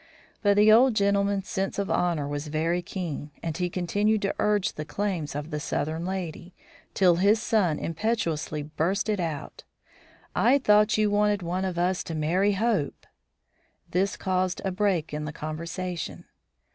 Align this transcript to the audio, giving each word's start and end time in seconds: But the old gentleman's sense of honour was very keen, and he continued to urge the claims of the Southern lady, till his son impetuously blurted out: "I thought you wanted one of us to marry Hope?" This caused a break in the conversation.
But 0.41 0.55
the 0.57 0.71
old 0.71 0.95
gentleman's 0.95 1.47
sense 1.47 1.77
of 1.77 1.91
honour 1.91 2.27
was 2.27 2.47
very 2.47 2.81
keen, 2.81 3.29
and 3.43 3.55
he 3.55 3.69
continued 3.69 4.23
to 4.23 4.33
urge 4.39 4.73
the 4.73 4.83
claims 4.83 5.35
of 5.35 5.51
the 5.51 5.59
Southern 5.59 6.07
lady, 6.07 6.55
till 6.95 7.17
his 7.17 7.39
son 7.39 7.77
impetuously 7.77 8.63
blurted 8.63 9.19
out: 9.19 9.63
"I 10.35 10.57
thought 10.57 10.97
you 10.97 11.11
wanted 11.11 11.43
one 11.43 11.65
of 11.65 11.77
us 11.77 12.03
to 12.05 12.15
marry 12.15 12.53
Hope?" 12.53 13.05
This 13.91 14.17
caused 14.17 14.59
a 14.65 14.71
break 14.71 15.13
in 15.13 15.25
the 15.25 15.31
conversation. 15.33 16.23